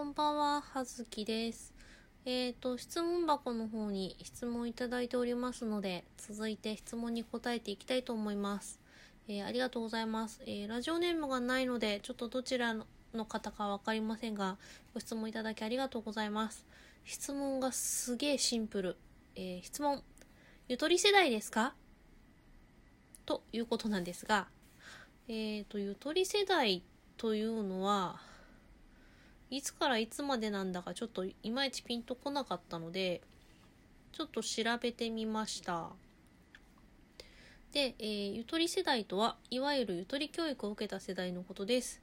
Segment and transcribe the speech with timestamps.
[0.00, 1.74] こんばんは、はずきです。
[2.24, 8.80] えっ、と、質問箱の方に質問いただいておりますので、続いて質問に答えていきたいと思います。
[9.28, 10.40] えーありがとうございます。
[10.46, 12.86] えーラジオネームがないので、ちょっとどちらの
[13.26, 14.56] 方かわかりませんが、
[14.94, 16.64] ご質問いただきありがとうございます。
[17.04, 18.96] 質問がすげえシンプル。
[19.36, 20.02] え質問。
[20.68, 21.74] ゆとり世代ですか？
[23.26, 24.48] ということなんですが、
[25.28, 26.82] えっ、と、ゆとり世代
[27.18, 28.29] というのは、
[29.50, 33.20] いつからいつまでなんだかちょっといまいちピンとこなかったので、
[34.12, 35.90] ちょっと調べてみました。
[37.72, 42.00] で、えーゆとり世代とは、いわゆるゆとり教育を受けた世代のことです。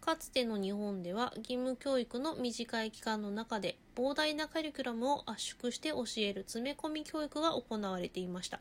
[0.00, 8.60] かつての日本では義務教育の短い期間の中で膨大なカリキュラムを圧縮して教える詰め込み教育が行われていました。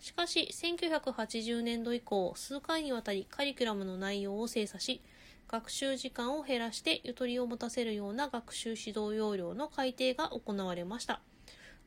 [0.00, 5.00] しかし、1980年度以降、数回にわたりカリキュラムの内容を精査し、
[5.48, 11.20] 学習時間を減らしてゆとりを持たせるような学習指導要領の改定が行われました。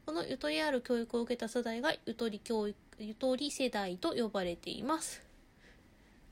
[0.06, 5.22] このゆとりある教育を受けた世代がゆとり教育、ゆとり世代と呼ばれています。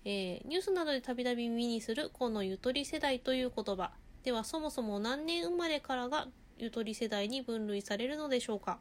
[0.05, 3.91] えーニュースなどでたびたび耳にするこのゆとり世代という言葉。
[4.23, 8.79] ではそもそも何年生まれからがゆとり世代に分類されるのでしょうか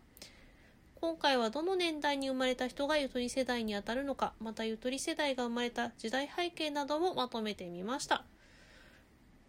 [1.04, 8.24] 今回はどの年代に生まれた人がゆとり世代にあたるのか、またゆとり世代が生まれた時代背景などもまとめてみました。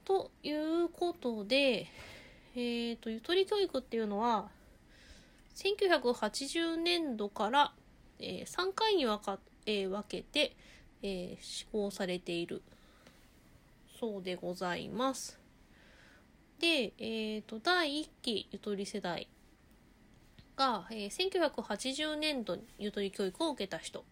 [0.05, 1.87] ということで、
[2.55, 4.49] えっ、と、ゆとり教育っていうのは、
[5.55, 7.73] 1980年度から、
[8.19, 10.55] えー3回に分か、えー分けて、
[11.01, 12.61] えー施行されている
[13.99, 15.39] そうでございます。
[16.59, 19.27] で、えっ、と、第1期ゆとり世代
[20.55, 24.05] が、えー1980年度にゆとり教育を受けた人。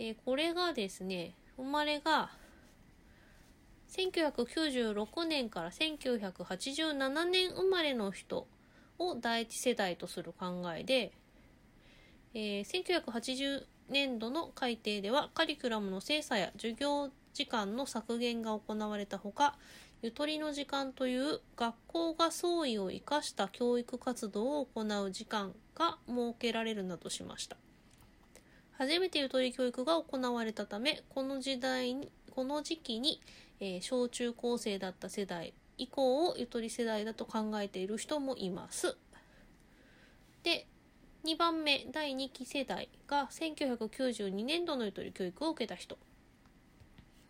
[0.00, 2.30] えーこれがですね、生まれが
[3.88, 8.46] 1996年から1987年生まれの人
[8.98, 11.12] を第一世代とする考えで、
[12.34, 19.54] えー1980年度の改定ではカリキュラムの精査や授業時間の削減が行われたほか
[20.02, 27.56] ゆとりの時間という学校が創意を生かした教育活動を行う時間が設けられるなどしました。
[28.72, 33.22] 初めてゆとり教育が行われたためこの時代にこの時期に、
[33.60, 38.94] えー小中高生だった世代以降をゆとり世代だと考えている人もいます
[40.42, 40.66] で
[41.24, 45.96] 2番目第2期世代が1992年度のゆとり教育を受けた人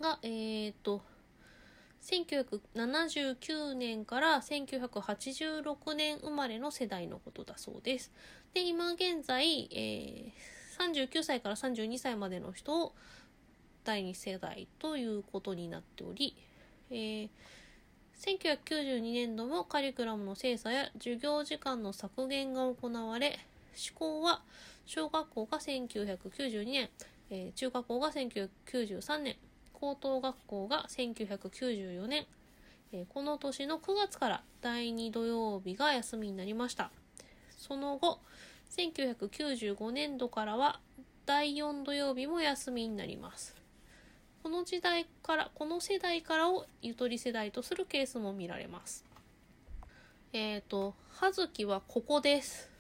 [0.00, 1.02] がえー、と
[2.02, 8.12] 1979年から1986年生まれの世代のことだそうです。
[8.54, 12.94] で、今現在、えー39歳から32歳までの人を
[13.86, 16.36] 第2世代ということになっており、
[16.90, 17.28] えー
[18.16, 23.38] 1992年度もカリキュラムの精査や授業時間の削減が行われ、
[23.74, 24.40] 施行は
[24.86, 26.88] 小学校が1992年、
[27.30, 29.36] えー中学校が1993年、
[29.72, 32.26] 高等学校が1994年、
[32.92, 36.90] えーこの年の9月から第2土曜日が休みになりました。
[37.56, 38.18] その後、
[38.70, 40.80] 1995年度からは
[41.26, 43.65] 第4土曜日も休みになります。
[44.46, 49.04] この時代から、この世代からをゆとり世代とするケースも見られます。
[50.32, 52.70] えっ、と、葉月はここです。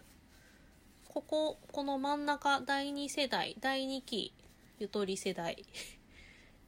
[1.08, 4.32] ここ、この真ん中、第2世代、第2期
[4.78, 5.64] ゆとり世代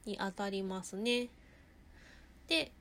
[0.04, 1.28] にあたりますね。
[2.48, 2.72] で、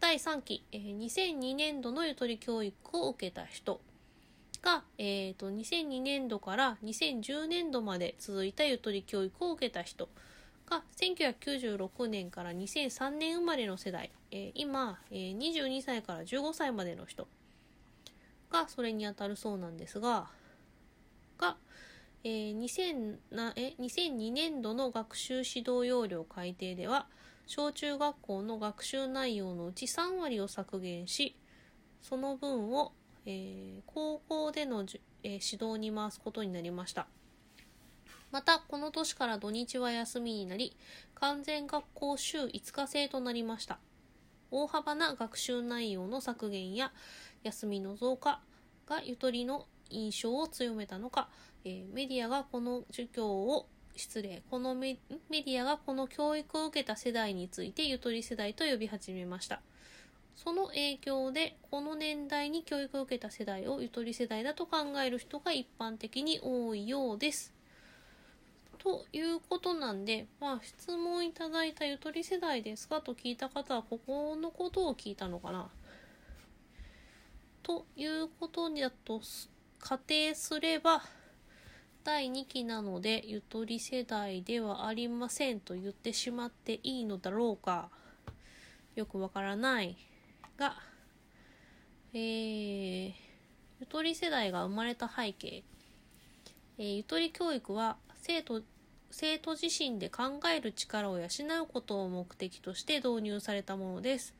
[0.00, 3.80] 第3期、えー2002年度のゆとり教育を受けた人
[4.60, 10.10] が、えー、と2002年度から2010年度まで続いたゆとり教育を受けた人
[10.66, 17.28] が1996年から2003年生まれの世代、えー今、えー22歳から15歳までの人。
[18.50, 20.28] がそれにあたるそうなんですが
[21.38, 21.56] が、
[22.22, 23.16] えー2000、
[23.56, 27.06] え、2002年度の学習指導要領改定では
[27.46, 31.36] 小中学校の学習内容のうち3割を削減し
[32.00, 32.92] その分を、
[33.26, 34.84] えー高校での、
[35.24, 37.08] えー指導に回すことになりました。
[38.34, 40.76] またこの年から土日は休みになり
[41.14, 43.78] 完全学校週5日制となりました。
[44.50, 46.90] 大幅な学習内容の削減や
[47.44, 48.40] 休みの増加
[48.88, 51.28] がゆとりの印象を強めたのか、
[51.64, 54.98] えーメディアがこの授業を失礼このメ
[55.30, 59.60] メディアがこの教育を受けた世代についてゆとり世代と呼び始めました。
[60.34, 67.53] その影響でこの年代に教育を受けた世代をゆとり世代だと考える人が一般的に多いようです。
[68.84, 73.00] ということなんで、まあ、質問いただいたゆとり世代ですか？
[73.00, 75.70] と聞いた方は、ここのことを聞いたのかな？
[77.62, 79.22] ということだと
[79.78, 81.02] 仮定すれば
[82.04, 87.88] 第2期なのでゆとり世代ではありませんと言ってしまっていいのだろうか？
[88.94, 89.96] よくわからない。
[90.58, 90.76] が
[92.12, 93.12] えー、
[93.80, 95.64] ゆとり世代が生まれた背景、
[96.78, 98.62] えー、ゆとり教育は生徒
[99.16, 101.28] 生徒自身で考える力を養う
[101.72, 104.34] ことを目的として導入されたものです。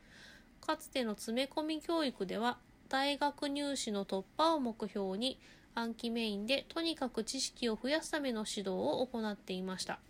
[0.61, 5.38] かつての詰め込み教育では大学入試の突破を目標に
[5.76, 10.00] 暗記メインでとにかく知識を増やすための指導を行っていました。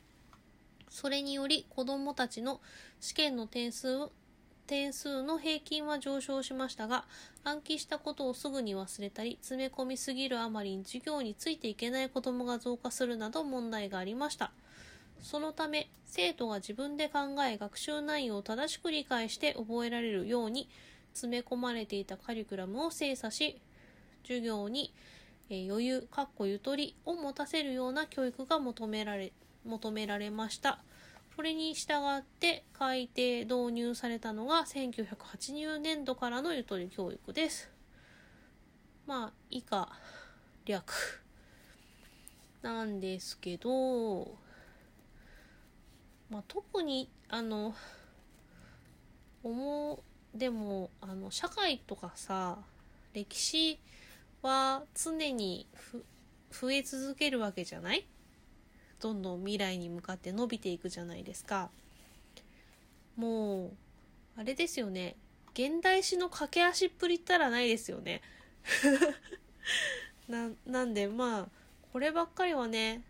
[0.89, 2.63] それにより子供たちの
[3.01, 4.09] 試験の点数
[4.67, 7.05] 点数の平均は上昇しましたが
[7.45, 14.53] 暗記したことをすぐに忘れたり詰め込みすぎるあまりに授業についていけない子どもが増加するなど問題がありました
[15.23, 20.69] そのため生徒が自分で考え学習内容を正しく理解して覚えられるように
[21.13, 23.61] 詰め込まれていたカリキュラムを精査し
[24.23, 24.93] 授業に
[25.51, 29.33] 余裕かっこゆとりを持たせるような教育が求められ
[29.65, 30.79] 求められました。
[31.37, 37.71] これに従って改定導入されたのが1980年度からのゆとり教育です。
[39.07, 39.89] まあ以下
[40.65, 41.23] 略
[42.63, 44.37] なんですけど、
[46.31, 47.75] まあ、特にあの
[49.43, 49.95] 思
[50.35, 52.59] うでもあの社会とかさ
[53.13, 53.79] 歴史
[54.41, 55.67] は常に
[56.51, 58.07] 増え続けるわけじゃない？
[59.05, 61.69] どんどん未来に向かって伸びていくじゃないですか。
[63.17, 63.71] もう
[64.35, 65.17] あれですよね。
[65.53, 68.23] 現代史の駆け足っぷりったらないですよね。
[70.27, 71.49] ななんでまあ
[71.93, 73.03] こればっかりはね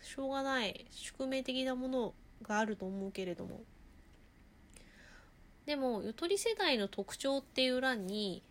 [0.00, 3.64] しょうがない宿命的なものがあると思うけれども。
[5.66, 8.44] でもゆとり世代の特徴っていう欄に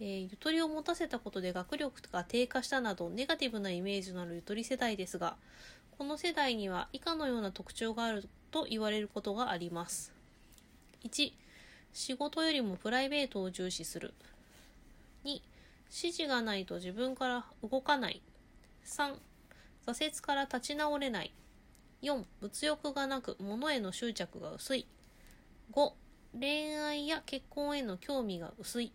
[0.00, 5.36] えー、ゆとりを持たせたことで学力が低下したなどネガティブなイメージのあるゆとり世代ですが
[5.98, 10.12] この世代には以下のような特徴があると言われることがあります。
[11.04, 11.32] 1
[11.92, 14.14] 仕事よりもプライベートを重視する。
[15.24, 15.40] 2
[15.94, 18.22] 指示がないと自分から動かない。
[18.84, 19.14] 3
[19.86, 21.32] 挫折から立ち直れない。
[22.02, 24.86] 4物欲がなく物への執着が薄い。
[25.72, 25.92] 5
[26.38, 28.92] 恋愛や結婚への興味が薄い。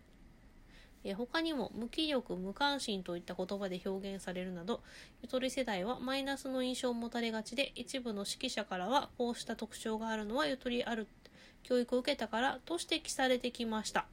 [1.04, 4.80] え他にも無気力無関心といった言葉で表現されるなど
[5.22, 11.06] ゆとり世代はマイナスの印象を持たれがちで一部の指揮者からはこうした特徴があるのはゆとりある
[11.62, 14.06] 教育を受けたからと指摘されてきました。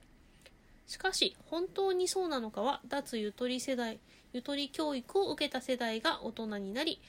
[0.87, 3.99] しかし本当にそうなのかは脱ゆとり世代
[4.33, 6.99] ゆとり教育を受けた世代が大人になり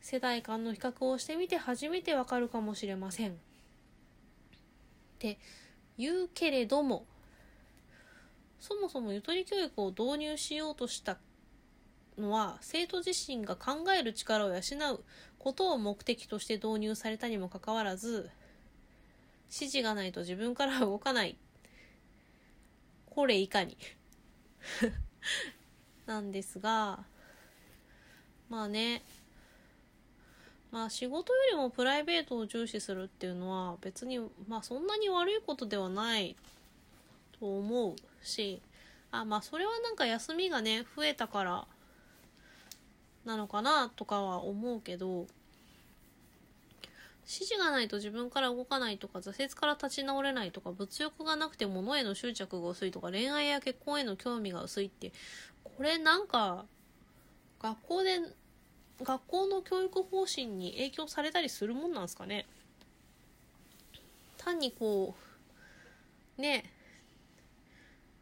[0.00, 3.30] 世代間の比較をしてみて初めてわかるかもしれません。
[3.30, 3.34] っ
[5.18, 5.38] て
[5.96, 7.04] 言うけれども
[8.60, 11.18] そもそもゆとり教育を導入しようとした
[12.18, 14.58] のは生徒自身が考える力を養
[14.94, 15.04] う
[15.38, 18.30] ことを目的として導入されたにもかかわらず
[19.50, 21.36] 指示がないと自分から動かない。
[23.06, 23.76] これいかに。
[26.06, 27.04] なんですが
[28.48, 29.02] まあね。
[30.70, 36.36] まあ仕事よりもプライベートを重視するっていうのは別にまあそんなに悪いことではない
[37.38, 37.96] と思う。
[38.22, 38.60] し
[39.10, 41.66] あまあそれはなんか休みがね増えたから
[43.24, 45.26] なのかなとかは思うけど
[47.28, 55.12] 指示がないと自分から動かないとか挫折から立ち直れないとか物欲がなくて物への執着が薄いとか恋愛や結婚への興味が薄いって
[55.62, 56.64] これなんか
[57.60, 58.20] 学校で
[59.02, 62.46] 学校の教育方針に影響されたりするもんなんですかね。
[64.38, 65.14] 単にこ
[66.38, 66.64] うね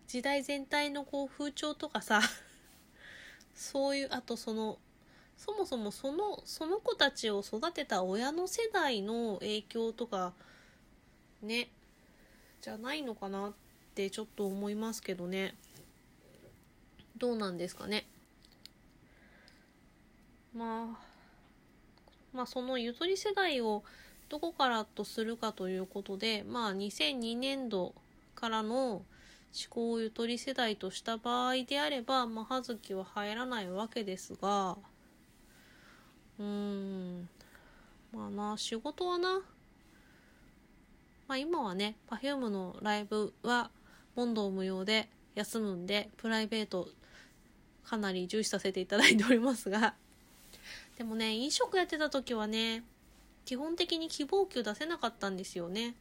[0.07, 2.21] 時代全体のこう風潮とかさ
[3.55, 4.79] そういうあとその
[5.37, 10.33] そもそもそのその子たちを育てた親の世代の影響とか
[11.43, 11.69] ね
[12.61, 13.53] じゃないのかなっ
[13.95, 15.55] てちょっと思いますけどね。
[17.17, 18.07] どうなんですかね。
[20.55, 21.07] まあ
[22.33, 23.85] まあそのゆとり世代を
[24.29, 27.95] どこからとするかということでまあ2002年度
[28.35, 29.03] からの
[29.65, 34.77] 考ゆとり世代とした場合であれば、まあ、葉月は入らないわけですが、
[36.39, 37.29] うーん、
[38.13, 39.41] まあな、仕事はな、
[41.27, 43.71] まあ今はね、Perfume のライブは
[44.15, 46.89] 問答無用で休むんで、プライベート
[47.85, 49.95] かなり重視させていただいておりますが、
[50.99, 52.85] でもね、飲食やってた時はね、
[53.45, 55.95] 基本的に希望給出せなかったんですよね。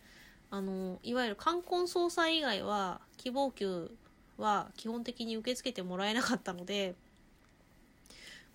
[0.56, 3.92] あのいわゆる冠婚葬祭以外は希望給
[4.38, 6.96] は基本的に受け付けてもらえなかったので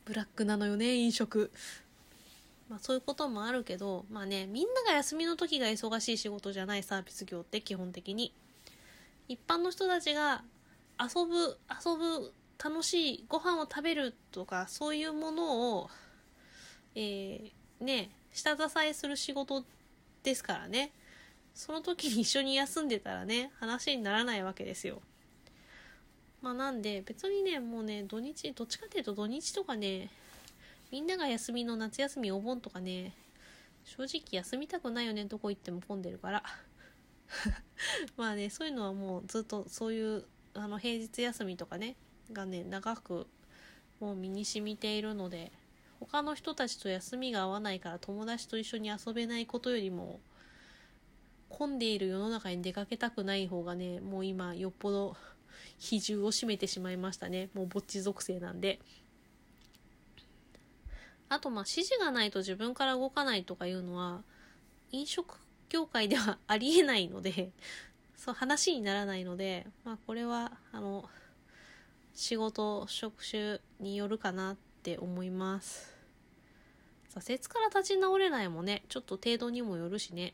[0.07, 1.51] ブラックなのよね飲食。
[2.71, 8.33] まあそういうこともあるけどまあねみんなが休みの時が忙しい仕事じゃないサービス業って基本的に。
[9.29, 10.43] 一般の人たちが
[10.99, 15.91] 遊ぶ遊ぶ楽しいご飯を食べるとかそういうものを
[16.95, 19.67] えー、ね下支えする仕事
[20.23, 20.93] ですからね。
[21.61, 25.03] その時に一緒に休んでたらね話にならないわけですよ。
[26.41, 30.09] まあなんで別にねもうね土日どっちかっていうと土日とかね
[30.91, 33.13] みんなが休みの夏休みお盆とかね
[33.85, 36.43] 正直休みたくないよねどこ行っても混んでるから。
[38.17, 40.25] まあねそういうのはもうずっとそういう
[40.55, 41.95] あの平日休みとかね
[42.33, 43.27] がね長く
[44.01, 45.53] もう身に染みているので
[46.01, 50.21] 他の人たちと休みが合わないから友達と一緒に遊べないことよりも
[51.61, 55.15] 混んでいる世の中に出かけたくない方がねもう今よっぽど
[55.79, 57.51] 比重を占めてしまいましたね。
[57.53, 58.81] もうぼっち属性なんで。
[61.29, 64.23] あとま指示がないと自分から動かないとかいうのは
[64.91, 65.39] 飲食
[65.69, 67.53] 業界ではありえないので
[68.17, 71.09] そう話にならないのでまあこれはあの
[72.15, 75.95] 仕事職種によるかなって思います。
[77.11, 80.33] 挫折から立ち直れないもねちょっと程度にもよるしね。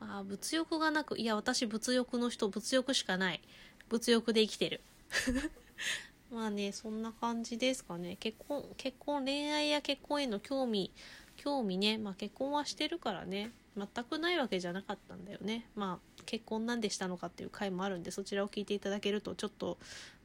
[0.00, 3.40] あ物欲がなくいや私物欲の人物欲しかない。
[3.88, 4.80] 物欲で生きてる。
[6.32, 8.16] まあねそんな感じですかね。
[8.20, 10.90] 結婚結婚恋愛や結婚への興味
[11.36, 11.98] 興味ね。
[11.98, 13.52] まあ結婚はしてるからね。
[13.76, 15.64] 全くないわけじゃなかったんだよね。
[15.76, 19.78] まあ結婚なんでしたのかっていう回もあるんでそちらを聞いていただけるとちょっと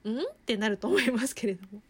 [0.05, 0.19] ん？
[0.19, 1.81] ってなると思いますけれども。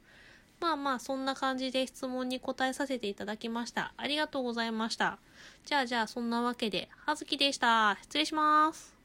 [0.64, 5.20] まあまあそんな感じで質問に答えさせていただきましたありがとうございました
[5.66, 7.98] じゃあじゃあそんなわけで、はずきでした。
[8.02, 9.03] 失礼します。